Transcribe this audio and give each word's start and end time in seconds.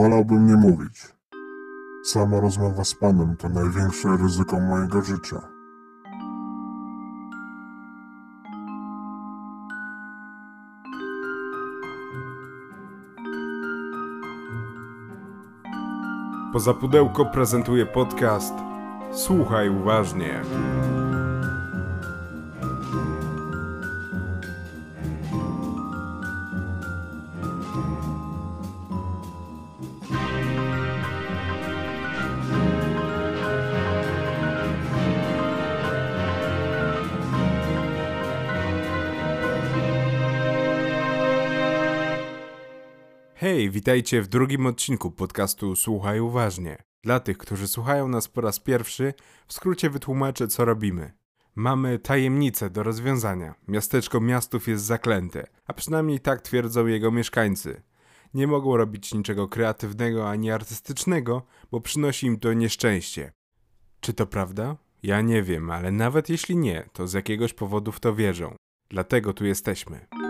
wolałbym 0.00 0.46
nie 0.46 0.56
mówić. 0.56 1.14
Sama 2.04 2.40
rozmowa 2.40 2.84
z 2.84 2.94
panem 2.94 3.36
to 3.36 3.48
największe 3.48 4.08
ryzyko 4.22 4.60
mojego 4.60 5.02
życia. 5.02 5.40
Poza 16.52 16.74
pudełko 16.74 17.24
prezentuje 17.24 17.86
podcast 17.86 18.54
Słuchaj 19.12 19.68
uważnie. 19.68 20.42
Hej, 43.40 43.70
witajcie 43.70 44.22
w 44.22 44.28
drugim 44.28 44.66
odcinku 44.66 45.10
podcastu 45.10 45.76
Słuchaj 45.76 46.20
Uważnie. 46.20 46.82
Dla 47.02 47.20
tych, 47.20 47.38
którzy 47.38 47.68
słuchają 47.68 48.08
nas 48.08 48.28
po 48.28 48.40
raz 48.40 48.60
pierwszy, 48.60 49.14
w 49.46 49.52
skrócie 49.52 49.90
wytłumaczę, 49.90 50.48
co 50.48 50.64
robimy. 50.64 51.12
Mamy 51.54 51.98
tajemnicę 51.98 52.70
do 52.70 52.82
rozwiązania. 52.82 53.54
Miasteczko 53.68 54.20
miastów 54.20 54.68
jest 54.68 54.84
zaklęte, 54.84 55.46
a 55.66 55.72
przynajmniej 55.72 56.20
tak 56.20 56.42
twierdzą 56.42 56.86
jego 56.86 57.10
mieszkańcy. 57.10 57.82
Nie 58.34 58.46
mogą 58.46 58.76
robić 58.76 59.14
niczego 59.14 59.48
kreatywnego 59.48 60.30
ani 60.30 60.50
artystycznego, 60.50 61.42
bo 61.70 61.80
przynosi 61.80 62.26
im 62.26 62.38
to 62.38 62.52
nieszczęście. 62.52 63.32
Czy 64.00 64.12
to 64.12 64.26
prawda? 64.26 64.76
Ja 65.02 65.20
nie 65.20 65.42
wiem, 65.42 65.70
ale 65.70 65.92
nawet 65.92 66.28
jeśli 66.28 66.56
nie, 66.56 66.88
to 66.92 67.08
z 67.08 67.12
jakiegoś 67.12 67.52
powodu 67.52 67.92
w 67.92 68.00
to 68.00 68.14
wierzą. 68.14 68.54
Dlatego 68.90 69.32
tu 69.32 69.44
jesteśmy. 69.44 70.29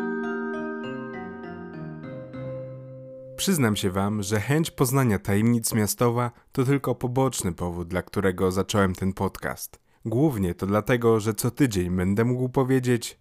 Przyznam 3.41 3.77
się 3.77 3.91
wam, 3.91 4.22
że 4.22 4.41
chęć 4.41 4.70
poznania 4.70 5.19
tajemnic 5.19 5.74
miastowa 5.74 6.30
to 6.52 6.64
tylko 6.64 6.94
poboczny 6.94 7.52
powód, 7.52 7.88
dla 7.88 8.02
którego 8.02 8.52
zacząłem 8.52 8.94
ten 8.94 9.12
podcast. 9.12 9.80
Głównie 10.05 10.55
to 10.55 10.66
dlatego, 10.66 11.20
że 11.20 11.34
co 11.34 11.50
tydzień 11.50 11.96
będę 11.96 12.24
mógł 12.24 12.48
powiedzieć 12.48 13.20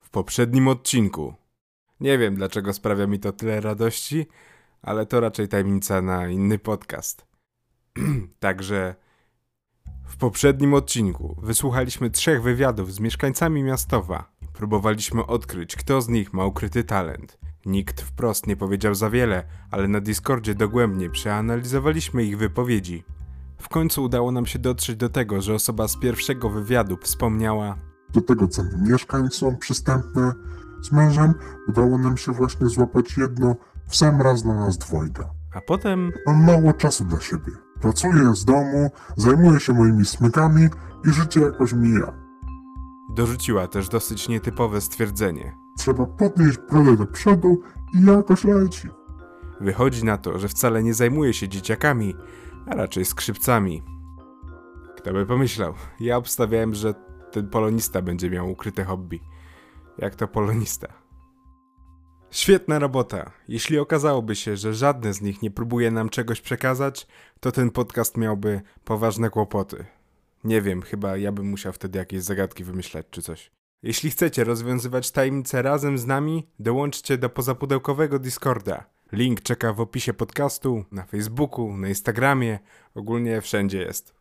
w 0.00 0.10
poprzednim 0.10 0.68
odcinku. 0.68 1.34
Nie 2.00 2.18
wiem 2.18 2.34
dlaczego 2.34 2.72
sprawia 2.72 3.06
mi 3.06 3.18
to 3.20 3.32
tyle 3.32 3.60
radości, 3.60 4.26
ale 4.82 5.06
to 5.06 5.20
raczej 5.20 5.48
tajemnica 5.48 6.02
na 6.02 6.28
inny 6.28 6.58
podcast. 6.58 7.26
Także 8.40 8.94
w 10.06 10.16
poprzednim 10.16 10.74
odcinku 10.74 11.36
wysłuchaliśmy 11.42 12.10
trzech 12.10 12.42
wywiadów 12.42 12.92
z 12.92 13.00
mieszkańcami 13.00 13.62
miastowa. 13.62 14.32
Próbowaliśmy 14.52 15.26
odkryć, 15.26 15.76
kto 15.76 16.02
z 16.02 16.08
nich 16.08 16.32
ma 16.32 16.44
ukryty 16.46 16.84
talent. 16.84 17.38
Nikt 17.66 18.00
wprost 18.00 18.46
nie 18.46 18.56
powiedział 18.56 18.94
za 18.94 19.10
wiele, 19.10 19.44
ale 19.70 19.88
na 19.88 20.00
Discordzie 20.00 20.54
dogłębnie 20.54 21.10
przeanalizowaliśmy 21.10 22.24
ich 22.24 22.38
wypowiedzi. 22.38 23.04
W 23.58 23.68
końcu 23.68 24.02
udało 24.02 24.32
nam 24.32 24.46
się 24.46 24.58
dotrzeć 24.58 24.96
do 24.96 25.08
tego, 25.08 25.42
że 25.42 25.54
osoba 25.54 25.88
z 25.88 25.96
pierwszego 25.96 26.50
wywiadu 26.50 26.96
wspomniała 27.02 27.76
Do 28.14 28.20
tego 28.20 28.48
centrum 28.48 28.82
mieszkań 28.88 29.28
są 29.30 29.56
przystępne. 29.56 30.32
Z 30.82 30.92
mężem 30.92 31.34
udało 31.68 31.98
nam 31.98 32.16
się 32.16 32.32
właśnie 32.32 32.66
złapać 32.66 33.16
jedno 33.16 33.56
w 33.88 33.96
sam 33.96 34.22
raz 34.22 34.44
na 34.44 34.54
nas 34.54 34.78
dwojga. 34.78 35.30
a 35.54 35.60
potem 35.60 36.12
Mam 36.26 36.44
mało 36.44 36.72
czasu 36.72 37.04
dla 37.04 37.20
siebie. 37.20 37.52
Pracuję 37.80 38.34
z 38.34 38.44
domu, 38.44 38.90
zajmuję 39.16 39.60
się 39.60 39.72
moimi 39.72 40.04
smykami 40.04 40.68
i 41.08 41.12
życie 41.12 41.40
jakoś 41.40 41.72
mija. 41.72 42.12
dorzuciła 43.16 43.68
też 43.68 43.88
dosyć 43.88 44.28
nietypowe 44.28 44.80
stwierdzenie. 44.80 45.63
Trzeba 45.84 46.06
podnieść 46.06 46.58
brodę 46.70 46.96
do 46.96 47.06
przodu 47.06 47.62
i 47.94 48.06
jakoś 48.06 48.44
leci. 48.44 48.88
Wychodzi 49.60 50.04
na 50.04 50.18
to, 50.18 50.38
że 50.38 50.48
wcale 50.48 50.82
nie 50.82 50.94
zajmuje 50.94 51.34
się 51.34 51.48
dzieciakami, 51.48 52.16
a 52.66 52.74
raczej 52.74 53.04
skrzypcami. 53.04 53.82
Kto 54.96 55.12
by 55.12 55.26
pomyślał? 55.26 55.74
Ja 56.00 56.16
obstawiałem, 56.16 56.74
że 56.74 56.94
ten 57.30 57.48
polonista 57.48 58.02
będzie 58.02 58.30
miał 58.30 58.50
ukryte 58.50 58.84
hobby. 58.84 59.20
Jak 59.98 60.14
to 60.14 60.28
polonista? 60.28 60.88
Świetna 62.30 62.78
robota. 62.78 63.30
Jeśli 63.48 63.78
okazałoby 63.78 64.36
się, 64.36 64.56
że 64.56 64.74
żadne 64.74 65.14
z 65.14 65.20
nich 65.20 65.42
nie 65.42 65.50
próbuje 65.50 65.90
nam 65.90 66.08
czegoś 66.08 66.40
przekazać, 66.40 67.06
to 67.40 67.52
ten 67.52 67.70
podcast 67.70 68.16
miałby 68.16 68.62
poważne 68.84 69.30
kłopoty. 69.30 69.84
Nie 70.44 70.62
wiem, 70.62 70.82
chyba 70.82 71.16
ja 71.16 71.32
bym 71.32 71.46
musiał 71.46 71.72
wtedy 71.72 71.98
jakieś 71.98 72.22
zagadki 72.22 72.64
wymyślać 72.64 73.06
czy 73.10 73.22
coś. 73.22 73.50
Jeśli 73.84 74.10
chcecie 74.10 74.44
rozwiązywać 74.44 75.10
tajemnice 75.10 75.62
razem 75.62 75.98
z 75.98 76.06
nami, 76.06 76.48
dołączcie 76.58 77.18
do 77.18 77.30
pozapudełkowego 77.30 78.18
Discorda. 78.18 78.84
Link 79.12 79.42
czeka 79.42 79.72
w 79.72 79.80
opisie 79.80 80.14
podcastu, 80.14 80.84
na 80.92 81.04
Facebooku, 81.04 81.76
na 81.76 81.88
Instagramie, 81.88 82.58
ogólnie 82.94 83.40
wszędzie 83.40 83.78
jest. 83.78 84.14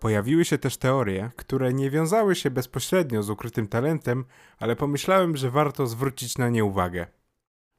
Pojawiły 0.00 0.44
się 0.44 0.58
też 0.58 0.76
teorie, 0.76 1.30
które 1.36 1.72
nie 1.72 1.90
wiązały 1.90 2.34
się 2.34 2.50
bezpośrednio 2.50 3.22
z 3.22 3.30
ukrytym 3.30 3.68
talentem, 3.68 4.24
ale 4.58 4.76
pomyślałem, 4.76 5.36
że 5.36 5.50
warto 5.50 5.86
zwrócić 5.86 6.38
na 6.38 6.48
nie 6.48 6.64
uwagę. 6.64 7.06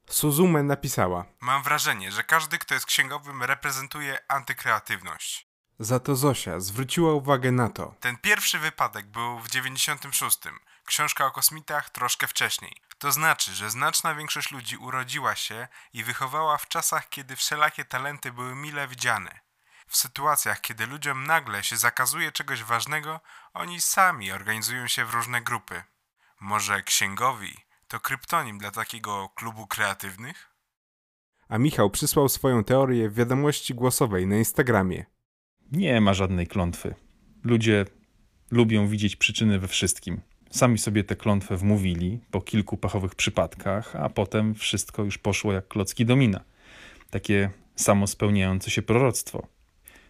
Suzume 0.10 0.64
napisała: 0.64 1.26
Mam 1.42 1.64
wrażenie, 1.64 2.12
że 2.12 2.24
każdy, 2.24 2.58
kto 2.58 2.74
jest 2.74 2.86
księgowym, 2.86 3.44
reprezentuje 3.44 4.18
antykreatywność. 4.28 5.47
Za 5.80 6.00
to 6.00 6.16
Zosia 6.16 6.60
zwróciła 6.60 7.14
uwagę 7.14 7.52
na 7.52 7.70
to. 7.70 7.96
Ten 8.00 8.18
pierwszy 8.18 8.60
wypadek 8.60 9.06
był 9.06 9.40
w 9.40 9.50
96. 9.50 10.40
Książka 10.86 11.26
o 11.26 11.32
kosmitach 11.32 11.90
troszkę 11.90 12.28
wcześniej. 12.28 12.76
To 12.98 13.12
znaczy, 13.12 13.52
że 13.52 13.70
znaczna 13.70 14.16
większość 14.16 14.52
ludzi 14.52 14.78
urodziła 14.78 15.36
się 15.36 15.68
i 15.94 16.04
wychowała 16.04 16.58
w 16.58 16.68
czasach, 16.68 17.10
kiedy 17.10 17.36
wszelakie 17.36 17.86
talenty 17.86 18.32
były 18.32 18.56
mile 18.56 18.88
widziane. 18.88 19.40
W 19.88 19.98
sytuacjach, 19.98 20.62
kiedy 20.62 20.88
ludziom 20.88 21.24
nagle 21.24 21.64
się 21.64 21.78
zakazuje 21.78 22.32
czegoś 22.32 22.64
ważnego, 22.64 23.20
oni 23.54 23.82
sami 23.82 24.32
organizują 24.32 24.88
się 24.88 25.06
w 25.06 25.14
różne 25.14 25.42
grupy. 25.42 25.84
Może 26.40 26.84
księgowi 26.84 27.58
to 27.88 28.00
kryptonim 28.00 28.58
dla 28.58 28.72
takiego 28.72 29.30
klubu 29.30 29.68
kreatywnych? 29.68 30.50
A 31.50 31.58
Michał 31.58 31.90
przysłał 31.90 32.30
swoją 32.30 32.64
teorię 32.64 33.10
w 33.10 33.14
wiadomości 33.14 33.76
głosowej 33.76 34.28
na 34.28 34.36
Instagramie. 34.36 35.06
Nie 35.72 36.02
ma 36.02 36.14
żadnej 36.14 36.48
klątwy. 36.48 36.96
Ludzie 37.44 37.86
lubią 38.52 38.88
widzieć 38.88 39.16
przyczyny 39.16 39.60
we 39.60 39.68
wszystkim. 39.68 40.22
Sami 40.50 40.78
sobie 40.78 41.04
tę 41.04 41.16
klątwę 41.16 41.58
wmówili 41.58 42.20
po 42.32 42.42
kilku 42.42 42.78
pachowych 42.78 43.16
przypadkach, 43.16 43.96
a 43.96 44.10
potem 44.10 44.56
wszystko 44.56 45.04
już 45.04 45.18
poszło 45.18 45.54
jak 45.54 45.68
klocki 45.68 46.06
domina. 46.06 46.44
Takie 47.10 47.50
samo 47.76 48.08
spełniające 48.08 48.72
się 48.72 48.82
proroctwo. 48.82 49.48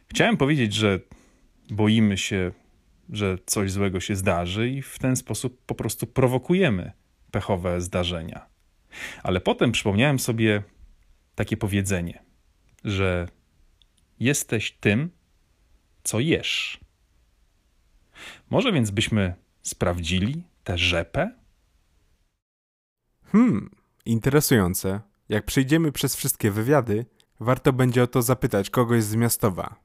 Chciałem 0.08 0.38
powiedzieć, 0.38 0.74
że 0.74 1.00
boimy 1.70 2.18
się, 2.18 2.52
że 3.10 3.38
coś 3.46 3.72
złego 3.72 4.00
się 4.00 4.16
zdarzy 4.16 4.70
i 4.70 4.82
w 4.82 5.00
ten 5.00 5.16
sposób 5.16 5.62
po 5.66 5.76
prostu 5.76 6.08
prowokujemy 6.08 6.92
pechowe 7.32 7.82
zdarzenia. 7.82 8.46
Ale 9.24 9.42
potem 9.42 9.72
przypomniałem 9.72 10.20
sobie 10.20 10.64
takie 11.36 11.58
powiedzenie, 11.58 12.24
że 12.84 13.28
jesteś 14.20 14.72
tym, 14.72 15.10
co 16.08 16.20
jesz. 16.20 16.80
Może 18.50 18.72
więc 18.72 18.92
byśmy 18.92 19.36
sprawdzili 19.62 20.44
tę 20.64 20.78
rzepę? 20.78 21.32
Hmm, 23.32 23.70
interesujące. 24.06 25.02
Jak 25.30 25.46
przejdziemy 25.46 25.92
przez 25.92 26.16
wszystkie 26.16 26.52
wywiady, 26.52 27.06
warto 27.40 27.74
będzie 27.74 28.04
o 28.04 28.08
to 28.08 28.22
zapytać 28.22 28.70
kogoś 28.70 29.04
z 29.04 29.16
miastowa. 29.16 29.76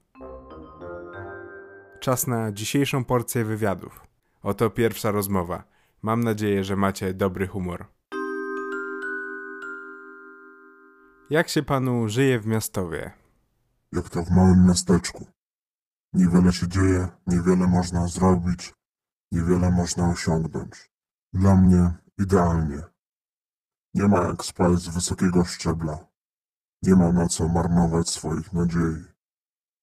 Czas 2.01 2.27
na 2.27 2.53
dzisiejszą 2.53 3.05
porcję 3.05 3.45
wywiadów. 3.45 4.07
Oto 4.43 4.71
pierwsza 4.71 5.11
rozmowa. 5.11 5.65
Mam 6.03 6.25
nadzieję, 6.25 6.65
że 6.65 6.77
macie 6.77 7.15
dobry 7.15 7.47
humor. 7.47 7.87
Jak 11.31 11.49
się 11.49 11.63
panu 11.63 12.09
żyje 12.09 12.41
w 12.41 12.47
miastowie? 12.47 13.11
Jak 13.93 14.09
to 14.09 14.23
w 14.23 14.31
małym 14.31 14.67
miasteczku. 14.67 15.27
Niewiele 16.13 16.53
się 16.53 16.69
dzieje, 16.69 17.09
niewiele 17.27 17.67
można 17.67 18.09
zrobić, 18.09 18.75
niewiele 19.33 19.71
można 19.71 20.11
osiągnąć. 20.11 20.91
Dla 21.33 21.57
mnie 21.57 21.91
idealnie. 22.19 22.83
Nie 23.95 24.09
ma 24.09 24.19
jak 24.23 24.45
spać 24.45 24.79
z 24.79 24.89
wysokiego 24.89 25.45
szczebla. 25.45 26.07
Nie 26.83 26.95
ma 26.95 27.13
na 27.13 27.29
co 27.29 27.49
marnować 27.49 28.09
swoich 28.09 28.53
nadziei. 28.53 29.05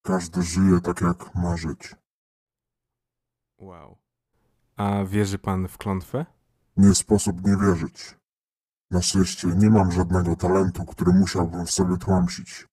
Każdy 0.01 0.43
żyje 0.43 0.81
tak 0.81 1.01
jak 1.01 1.35
ma 1.35 1.57
żyć. 1.57 1.95
Wow. 3.57 3.97
A 4.75 5.05
wierzy 5.05 5.39
pan 5.39 5.67
w 5.67 5.77
klątwę? 5.77 6.25
Nie 6.77 6.95
sposób 6.95 7.47
nie 7.47 7.57
wierzyć. 7.57 8.19
Na 8.91 9.01
szczęście 9.01 9.47
nie 9.47 9.69
mam 9.69 9.91
żadnego 9.91 10.35
talentu, 10.35 10.85
który 10.85 11.13
musiałbym 11.13 11.65
w 11.65 11.71
sobie 11.71 11.97
tłamsić. 11.97 12.67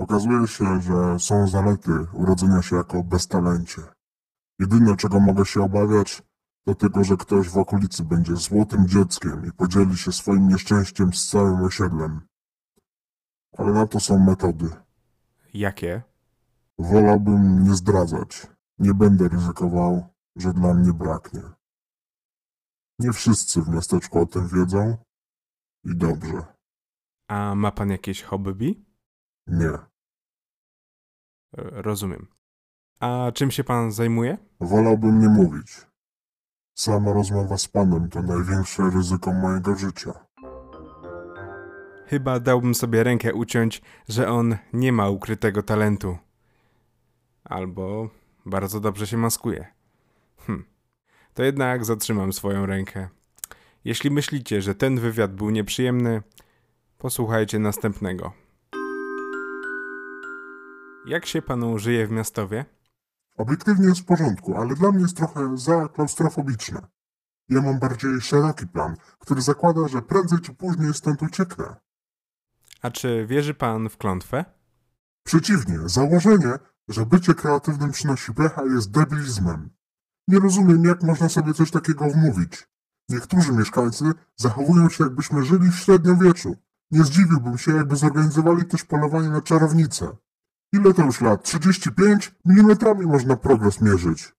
Okazuje 0.00 0.46
się, 0.46 0.80
że 0.80 1.18
są 1.18 1.48
zalety 1.48 1.92
urodzenia 2.12 2.62
się 2.62 2.76
jako 2.76 3.02
beztalencie. 3.02 3.82
Jedyne, 4.58 4.96
czego 4.96 5.20
mogę 5.20 5.46
się 5.46 5.62
obawiać, 5.62 6.22
to 6.64 6.74
tego, 6.74 7.04
że 7.04 7.16
ktoś 7.16 7.48
w 7.48 7.58
okolicy 7.58 8.04
będzie 8.04 8.36
złotym 8.36 8.88
dzieckiem 8.88 9.46
i 9.46 9.52
podzieli 9.52 9.96
się 9.96 10.12
swoim 10.12 10.48
nieszczęściem 10.48 11.12
z 11.12 11.28
całym 11.28 11.62
osiedlem. 11.62 12.20
Ale 13.58 13.72
na 13.72 13.86
to 13.86 14.00
są 14.00 14.18
metody. 14.18 14.70
Jakie? 15.54 16.02
Wolałbym 16.78 17.64
nie 17.64 17.74
zdradzać. 17.74 18.46
Nie 18.78 18.94
będę 18.94 19.28
ryzykował, 19.28 20.06
że 20.36 20.52
dla 20.52 20.74
mnie 20.74 20.92
braknie. 20.92 21.42
Nie 22.98 23.12
wszyscy 23.12 23.62
w 23.62 23.68
miasteczku 23.68 24.18
o 24.18 24.26
tym 24.26 24.48
wiedzą 24.48 24.96
i 25.84 25.96
dobrze. 25.96 26.44
A 27.28 27.54
ma 27.54 27.70
pan 27.72 27.90
jakieś 27.90 28.22
hobby? 28.22 28.84
Nie. 29.46 29.89
Rozumiem. 31.52 32.26
A 33.00 33.32
czym 33.34 33.50
się 33.50 33.64
pan 33.64 33.92
zajmuje? 33.92 34.38
Wolałbym 34.60 35.20
nie 35.20 35.28
mówić. 35.28 35.86
Sama 36.74 37.12
rozmowa 37.12 37.58
z 37.58 37.68
panem 37.68 38.08
to 38.08 38.22
największe 38.22 38.82
ryzyko 38.94 39.32
mojego 39.32 39.76
życia. 39.76 40.12
Chyba 42.06 42.40
dałbym 42.40 42.74
sobie 42.74 43.02
rękę 43.02 43.34
uciąć, 43.34 43.82
że 44.08 44.28
on 44.28 44.56
nie 44.72 44.92
ma 44.92 45.08
ukrytego 45.08 45.62
talentu. 45.62 46.18
Albo 47.44 48.10
bardzo 48.46 48.80
dobrze 48.80 49.06
się 49.06 49.16
maskuje. 49.16 49.66
Hm. 50.46 50.64
To 51.34 51.42
jednak 51.42 51.84
zatrzymam 51.84 52.32
swoją 52.32 52.66
rękę. 52.66 53.08
Jeśli 53.84 54.10
myślicie, 54.10 54.62
że 54.62 54.74
ten 54.74 55.00
wywiad 55.00 55.34
był 55.34 55.50
nieprzyjemny, 55.50 56.22
posłuchajcie 56.98 57.58
następnego. 57.58 58.32
Jak 61.06 61.26
się 61.26 61.42
panu 61.42 61.78
żyje 61.78 62.06
w 62.06 62.10
miastowie? 62.10 62.64
Obiektywnie 63.36 63.86
jest 63.88 64.00
w 64.00 64.04
porządku, 64.04 64.56
ale 64.56 64.74
dla 64.74 64.92
mnie 64.92 65.02
jest 65.02 65.16
trochę 65.16 65.58
za 65.58 65.88
klaustrofobiczne. 65.88 66.86
Ja 67.48 67.62
mam 67.62 67.78
bardziej 67.78 68.20
szeroki 68.20 68.66
plan, 68.66 68.96
który 69.18 69.42
zakłada, 69.42 69.88
że 69.88 70.02
prędzej 70.02 70.38
czy 70.38 70.54
później 70.54 70.94
stąd 70.94 71.22
ucieknę. 71.22 71.76
A 72.82 72.90
czy 72.90 73.26
wierzy 73.26 73.54
pan 73.54 73.88
w 73.88 73.96
klątwę? 73.96 74.44
Przeciwnie, 75.24 75.78
założenie, 75.84 76.58
że 76.88 77.06
bycie 77.06 77.34
kreatywnym 77.34 77.90
przynosi 77.90 78.34
pecha 78.34 78.62
jest 78.64 78.90
debilizmem. 78.90 79.70
Nie 80.28 80.38
rozumiem, 80.38 80.84
jak 80.84 81.02
można 81.02 81.28
sobie 81.28 81.54
coś 81.54 81.70
takiego 81.70 82.10
wmówić. 82.10 82.68
Niektórzy 83.08 83.52
mieszkańcy 83.52 84.04
zachowują 84.36 84.88
się, 84.88 85.04
jakbyśmy 85.04 85.44
żyli 85.44 85.70
w 85.70 85.76
średniowieczu. 85.76 86.56
Nie 86.90 87.04
zdziwiłbym 87.04 87.58
się, 87.58 87.76
jakby 87.76 87.96
zorganizowali 87.96 88.64
też 88.64 88.84
polowanie 88.84 89.28
na 89.28 89.40
czarownicę. 89.40 90.16
Ile 90.72 90.94
to 90.94 91.02
już 91.02 91.20
lat? 91.20 91.44
35? 91.44 92.34
Milimetrami 92.44 93.06
można 93.06 93.36
progres 93.36 93.80
mierzyć. 93.80 94.34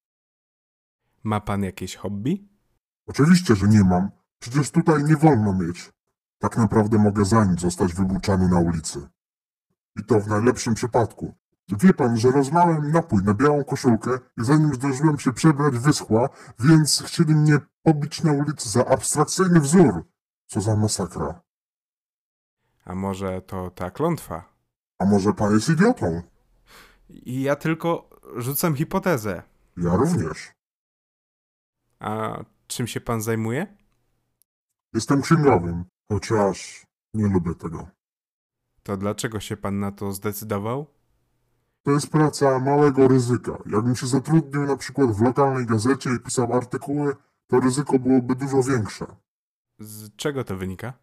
Ma 1.23 1.39
pan 1.39 1.63
jakieś 1.63 1.95
hobby? 1.95 2.49
Oczywiście, 3.07 3.55
że 3.55 3.67
nie 3.67 3.83
mam. 3.83 4.11
Przecież 4.39 4.71
tutaj 4.71 5.03
nie 5.03 5.15
wolno 5.15 5.53
mieć. 5.53 5.91
Tak 6.39 6.57
naprawdę 6.57 6.97
mogę 6.97 7.25
za 7.25 7.45
nic 7.45 7.59
zostać 7.59 7.93
wybuczany 7.93 8.49
na 8.49 8.59
ulicy. 8.59 9.09
I 9.99 10.03
to 10.03 10.19
w 10.19 10.27
najlepszym 10.27 10.73
przypadku. 10.73 11.33
Wie 11.69 11.93
pan, 11.93 12.17
że 12.17 12.31
rozlałem 12.31 12.91
napój 12.91 13.23
na 13.23 13.33
białą 13.33 13.63
koszulkę 13.63 14.19
i 14.37 14.43
zanim 14.43 14.73
zdążyłem 14.73 15.19
się 15.19 15.33
przebrać 15.33 15.77
wyschła, 15.77 16.29
więc 16.59 17.03
chcieli 17.05 17.35
mnie 17.35 17.59
pobić 17.83 18.23
na 18.23 18.31
ulicy 18.31 18.69
za 18.69 18.87
abstrakcyjny 18.87 19.59
wzór. 19.59 20.05
Co 20.47 20.61
za 20.61 20.75
masakra. 20.75 21.41
A 22.85 22.95
może 22.95 23.41
to 23.41 23.69
ta 23.69 23.91
klątwa? 23.91 24.50
A 25.01 25.05
może 25.05 25.33
pan 25.33 25.53
jest 25.53 25.69
idiotą? 25.69 26.21
Ja 27.25 27.55
tylko 27.55 28.09
rzucam 28.35 28.75
hipotezę. 28.75 29.43
Ja 29.77 29.95
również. 29.95 30.51
A 31.99 32.39
czym 32.67 32.87
się 32.87 33.01
pan 33.01 33.21
zajmuje? 33.21 33.77
Jestem 34.93 35.21
księgowym, 35.21 35.85
chociaż 36.11 36.85
nie 37.13 37.27
lubię 37.27 37.55
tego. 37.55 37.87
To 38.83 38.97
dlaczego 38.97 39.39
się 39.39 39.57
pan 39.57 39.79
na 39.79 39.91
to 39.91 40.11
zdecydował? 40.11 40.87
To 41.83 41.91
jest 41.91 42.09
praca 42.09 42.59
małego 42.59 43.07
ryzyka. 43.07 43.57
Jakbym 43.65 43.95
się 43.95 44.07
zatrudnił 44.07 44.61
na 44.61 44.77
przykład 44.77 45.11
w 45.11 45.21
lokalnej 45.21 45.65
gazecie 45.65 46.09
i 46.09 46.19
pisał 46.19 46.53
artykuły, 46.53 47.15
to 47.47 47.59
ryzyko 47.59 47.99
byłoby 47.99 48.35
dużo 48.35 48.63
większe. 48.63 49.05
Z 49.79 50.15
czego 50.15 50.43
to 50.43 50.57
wynika? 50.57 50.93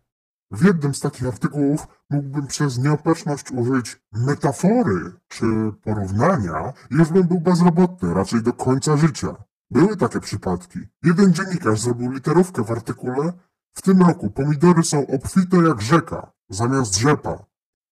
W 0.51 0.65
jednym 0.65 0.95
z 0.95 1.01
takich 1.01 1.27
artykułów 1.27 1.87
mógłbym 2.11 2.47
przez 2.47 2.79
nieopatrzność 2.79 3.51
użyć 3.51 4.01
metafory 4.13 5.13
czy 5.29 5.47
porównania 5.83 6.73
już 6.91 7.09
bym 7.09 7.27
był 7.27 7.41
bezrobotny 7.41 8.15
raczej 8.15 8.43
do 8.43 8.53
końca 8.53 8.97
życia. 8.97 9.37
Były 9.71 9.97
takie 9.97 10.21
przypadki. 10.21 10.79
Jeden 11.05 11.33
dziennikarz 11.33 11.81
zrobił 11.81 12.13
literówkę 12.13 12.65
w 12.65 12.71
artykule 12.71 13.33
W 13.75 13.83
tym 13.83 14.03
roku 14.03 14.31
pomidory 14.31 14.83
są 14.83 15.07
obfite 15.07 15.57
jak 15.57 15.81
rzeka, 15.81 16.33
zamiast 16.49 16.97
rzepa. 16.97 17.45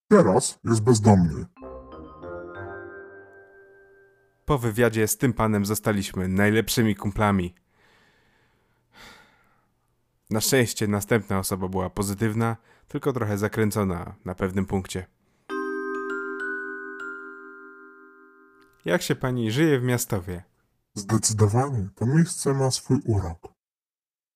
Teraz 0.09 0.59
jest 0.65 0.81
bezdomny. 0.83 1.47
Po 4.45 4.59
wywiadzie 4.59 5.09
z 5.09 5.17
tym 5.17 5.33
panem 5.33 5.67
zostaliśmy 5.67 6.29
najlepszymi 6.29 6.97
kumplami. 6.97 7.55
Na 10.31 10.41
szczęście 10.41 10.89
następna 10.89 11.39
osoba 11.39 11.69
była 11.69 11.91
pozytywna, 11.91 12.57
tylko 12.89 13.13
trochę 13.13 13.39
zakręcona 13.39 14.17
na 14.25 14.35
pewnym 14.35 14.67
punkcie. 14.67 15.07
Jak 18.85 19.03
się 19.03 19.17
pani 19.17 19.51
żyje 19.51 19.81
w 19.81 19.83
miastowie? 19.83 20.45
Zdecydowanie 20.95 21.89
to 21.95 22.07
miejsce 22.07 22.55
ma 22.55 22.71
swój 22.71 23.01
urok. 23.05 23.53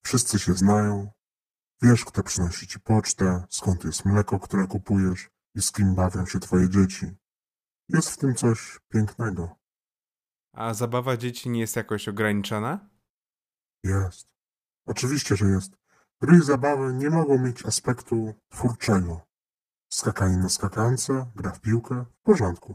Wszyscy 0.05 0.39
się 0.39 0.55
znają. 0.55 1.11
Wiesz, 1.83 2.05
kto 2.05 2.23
przynosi 2.23 2.67
ci 2.67 2.81
pocztę, 2.81 3.45
skąd 3.51 3.85
jest 3.85 4.05
mleko, 4.05 4.41
które 4.41 4.67
kupujesz 4.67 5.29
i 5.55 5.63
z 5.63 5.73
kim 5.73 5.95
bawią 5.95 6.27
się 6.27 6.41
twoje 6.41 6.69
dzieci. 6.69 7.07
Jest 7.89 8.11
w 8.11 8.17
tym 8.17 8.35
coś 8.35 8.79
pięknego. 8.89 9.57
A 10.53 10.75
zabawa 10.75 11.17
dzieci 11.17 11.51
nie 11.51 11.61
jest 11.61 11.77
jakoś 11.77 12.09
ograniczona? 12.09 12.89
Jest. 13.85 14.29
Oczywiście, 14.87 15.37
że 15.37 15.47
jest. 15.47 15.80
Gry 16.23 16.43
zabawy 16.43 16.95
nie 16.95 17.11
mogą 17.11 17.39
mieć 17.39 17.67
aspektu 17.67 18.35
twórczego. 18.49 19.21
Skakanie 19.93 20.37
na 20.37 20.49
skakance, 20.49 21.31
gra 21.37 21.53
w 21.53 21.61
piłkę, 21.61 22.05
w 22.21 22.23
porządku. 22.23 22.75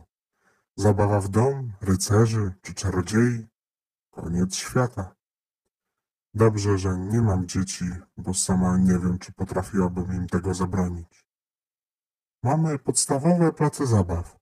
Zabawa 0.75 1.22
w 1.22 1.30
dom, 1.30 1.74
rycerzy 1.82 2.54
czy 2.62 2.74
czarodziei, 2.74 3.48
koniec 4.12 4.56
świata. 4.56 5.16
Dobrze, 6.34 6.78
że 6.78 6.98
nie 6.98 7.22
mam 7.22 7.48
dzieci, 7.48 7.86
bo 8.18 8.34
sama 8.34 8.78
nie 8.78 9.00
wiem, 9.00 9.20
czy 9.20 9.34
potrafiłabym 9.34 10.14
im 10.14 10.28
tego 10.28 10.54
zabronić. 10.54 11.25
Mamy 12.44 12.80
podstawowe 12.80 13.54
place 13.54 13.88
zabaw. 13.88 14.38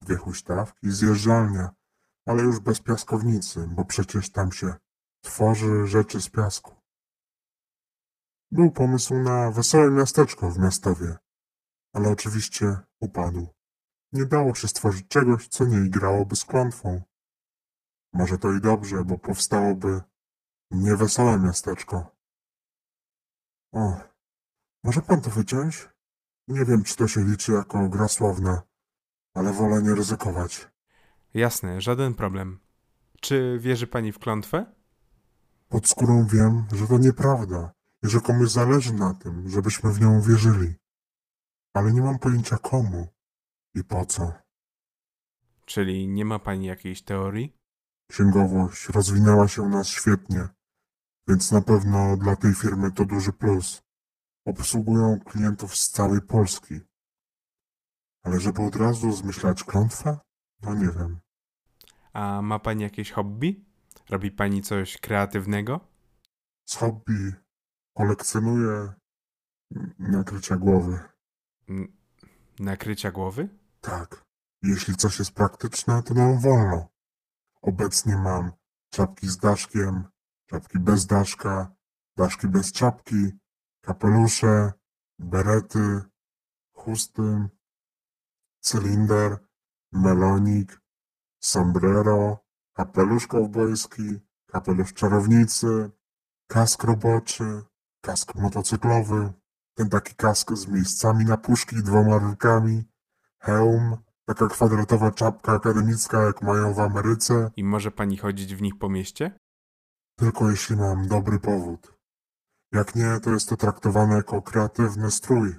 Dwie 0.00 0.16
huśtawki, 0.16 0.90
zjeżdżalnia, 0.90 1.74
ale 2.26 2.42
już 2.42 2.60
bez 2.60 2.80
piaskownicy, 2.80 3.68
bo 3.68 3.84
przecież 3.84 4.30
tam 4.30 4.52
się 4.52 4.74
tworzy 5.20 5.86
rzeczy 5.86 6.20
z 6.20 6.28
piasku. 6.28 6.83
Był 8.52 8.70
pomysł 8.70 9.14
na 9.14 9.50
wesołe 9.50 9.90
miasteczko 9.90 10.50
w 10.50 10.58
miastowie, 10.58 11.16
ale 11.92 12.08
oczywiście 12.08 12.76
upadł. 13.00 13.46
Nie 14.12 14.26
dało 14.26 14.54
się 14.54 14.68
stworzyć 14.68 15.08
czegoś, 15.08 15.48
co 15.48 15.64
nie 15.64 15.78
igrałoby 15.78 16.36
z 16.36 16.44
klątwą. 16.44 17.02
Może 18.12 18.38
to 18.38 18.52
i 18.52 18.60
dobrze, 18.60 19.04
bo 19.04 19.18
powstałoby 19.18 20.00
niewesołe 20.70 21.38
miasteczko. 21.38 22.16
O, 23.72 24.00
może 24.84 25.02
pan 25.02 25.20
to 25.20 25.30
wyciąć? 25.30 25.88
Nie 26.48 26.64
wiem, 26.64 26.82
czy 26.82 26.96
to 26.96 27.08
się 27.08 27.24
liczy 27.24 27.52
jako 27.52 27.88
gra 27.88 28.08
słowna, 28.08 28.62
ale 29.34 29.52
wolę 29.52 29.82
nie 29.82 29.94
ryzykować. 29.94 30.68
Jasne, 31.34 31.80
żaden 31.80 32.14
problem. 32.14 32.60
Czy 33.20 33.58
wierzy 33.60 33.86
pani 33.86 34.12
w 34.12 34.18
klątwę? 34.18 34.66
Pod 35.68 35.88
skórą 35.88 36.26
wiem, 36.26 36.66
że 36.72 36.86
to 36.86 36.98
nieprawda 36.98 37.74
i 38.04 38.08
że 38.08 38.20
komuś 38.20 38.50
zależy 38.50 38.94
na 38.94 39.14
tym, 39.14 39.48
żebyśmy 39.48 39.92
w 39.92 40.00
nią 40.00 40.20
wierzyli. 40.20 40.74
Ale 41.74 41.92
nie 41.92 42.02
mam 42.02 42.18
pojęcia 42.18 42.58
komu 42.58 43.08
i 43.74 43.84
po 43.84 44.06
co. 44.06 44.32
Czyli 45.64 46.08
nie 46.08 46.24
ma 46.24 46.38
pani 46.38 46.66
jakiejś 46.66 47.02
teorii? 47.02 47.56
Księgowość 48.10 48.88
rozwinęła 48.88 49.48
się 49.48 49.62
u 49.62 49.68
nas 49.68 49.88
świetnie, 49.88 50.48
więc 51.28 51.52
na 51.52 51.60
pewno 51.60 52.16
dla 52.16 52.36
tej 52.36 52.54
firmy 52.54 52.92
to 52.92 53.04
duży 53.04 53.32
plus. 53.32 53.82
Obsługują 54.46 55.20
klientów 55.20 55.76
z 55.76 55.90
całej 55.90 56.20
Polski. 56.20 56.80
Ale 58.22 58.40
żeby 58.40 58.62
od 58.62 58.76
razu 58.76 59.12
zmyślać 59.12 59.64
klątwę? 59.64 60.18
No 60.62 60.74
nie 60.74 60.88
wiem. 60.88 61.20
A 62.12 62.42
ma 62.42 62.58
pani 62.58 62.82
jakieś 62.82 63.12
hobby? 63.12 63.64
Robi 64.10 64.30
pani 64.30 64.62
coś 64.62 64.98
kreatywnego? 64.98 65.80
Z 66.64 66.76
hobby 66.76 67.43
kolekcjonuję 67.94 68.92
Nakrycia 69.98 70.56
głowy. 70.56 70.98
N- 71.68 71.88
nakrycia 72.58 73.10
głowy? 73.10 73.48
Tak. 73.80 74.24
Jeśli 74.62 74.96
coś 74.96 75.18
jest 75.18 75.32
praktyczne, 75.32 76.02
to 76.02 76.14
nam 76.14 76.40
wolno. 76.40 76.88
Obecnie 77.62 78.16
mam 78.16 78.52
czapki 78.90 79.28
z 79.28 79.36
daszkiem, 79.36 80.04
czapki 80.46 80.78
bez 80.78 81.06
daszka, 81.06 81.74
daszki 82.16 82.48
bez 82.48 82.72
czapki, 82.72 83.32
kapelusze, 83.80 84.72
berety, 85.18 86.02
chusty, 86.72 87.48
cylinder, 88.60 89.38
melonik, 89.92 90.80
sombrero, 91.40 92.44
kapelusz 92.72 93.26
kowbojski, 93.26 94.20
kapelusz 94.46 94.94
czarownicy, 94.94 95.90
kask 96.46 96.84
roboczy, 96.84 97.62
kask 98.04 98.34
motocyklowy, 98.34 99.32
ten 99.74 99.88
taki 99.88 100.14
kask 100.14 100.52
z 100.52 100.66
miejscami 100.66 101.24
na 101.24 101.36
puszki 101.36 101.76
i 101.76 101.82
dwoma 101.82 102.18
rurkami, 102.18 102.84
hełm, 103.38 103.96
taka 104.24 104.48
kwadratowa 104.48 105.10
czapka 105.10 105.52
akademicka, 105.52 106.22
jak 106.22 106.42
mają 106.42 106.74
w 106.74 106.80
Ameryce, 106.80 107.50
I 107.56 107.64
może 107.64 107.90
pani 107.90 108.16
chodzić 108.16 108.54
w 108.54 108.62
nich 108.62 108.78
po 108.78 108.88
mieście? 108.88 109.38
tylko 110.16 110.50
jeśli 110.50 110.76
mam 110.76 111.08
dobry 111.08 111.38
powód. 111.40 111.94
Jak 112.72 112.94
nie, 112.94 113.20
to 113.22 113.30
jest 113.30 113.48
to 113.48 113.56
traktowane 113.56 114.16
jako 114.16 114.42
kreatywny 114.42 115.10
strój. 115.10 115.54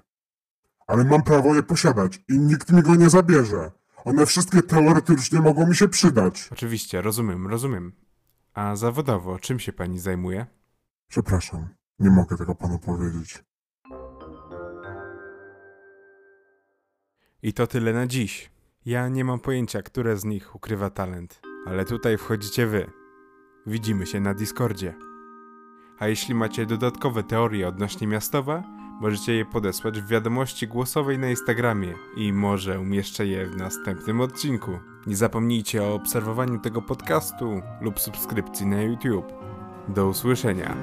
Ale 0.87 1.03
mam 1.03 1.23
prawo 1.23 1.55
je 1.55 1.63
posiadać 1.63 2.19
i 2.29 2.39
nikt 2.39 2.71
mi 2.71 2.81
go 2.81 2.95
nie 2.95 3.09
zabierze. 3.09 3.71
One 4.05 4.25
wszystkie 4.25 4.61
teoretycznie 4.61 5.41
mogą 5.41 5.67
mi 5.67 5.75
się 5.75 5.87
przydać. 5.87 6.49
Oczywiście, 6.51 7.01
rozumiem, 7.01 7.47
rozumiem. 7.47 7.91
A 8.53 8.75
zawodowo, 8.75 9.39
czym 9.39 9.59
się 9.59 9.73
pani 9.73 9.99
zajmuje? 9.99 10.45
Przepraszam, 11.07 11.69
nie 11.99 12.09
mogę 12.09 12.37
tego 12.37 12.55
panu 12.55 12.79
powiedzieć. 12.79 13.43
I 17.43 17.53
to 17.53 17.67
tyle 17.67 17.93
na 17.93 18.07
dziś. 18.07 18.51
Ja 18.85 19.07
nie 19.07 19.25
mam 19.25 19.39
pojęcia, 19.39 19.81
które 19.81 20.17
z 20.17 20.25
nich 20.25 20.55
ukrywa 20.55 20.89
talent, 20.89 21.41
ale 21.65 21.85
tutaj 21.85 22.17
wchodzicie 22.17 22.67
wy. 22.67 22.91
Widzimy 23.67 24.05
się 24.05 24.19
na 24.19 24.33
Discordzie. 24.33 24.93
A 25.99 26.07
jeśli 26.07 26.35
macie 26.35 26.65
dodatkowe 26.65 27.23
teorie 27.23 27.67
odnośnie 27.67 28.07
miastowa, 28.07 28.63
możecie 29.01 29.33
je 29.35 29.45
podesłać 29.45 30.01
w 30.01 30.07
wiadomości 30.07 30.67
głosowej 30.67 31.19
na 31.19 31.29
Instagramie 31.29 31.93
i 32.17 32.33
może 32.33 32.79
umieszczę 32.79 33.27
je 33.27 33.45
w 33.45 33.57
następnym 33.57 34.21
odcinku. 34.21 34.79
Nie 35.07 35.15
zapomnijcie 35.15 35.83
o 35.83 35.93
obserwowaniu 35.93 36.59
tego 36.59 36.81
podcastu 36.81 37.61
lub 37.81 37.99
subskrypcji 37.99 38.65
na 38.65 38.81
YouTube. 38.81 39.33
Do 39.87 40.07
usłyszenia. 40.07 40.75